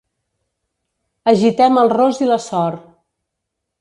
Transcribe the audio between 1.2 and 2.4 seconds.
Agitem el ros i la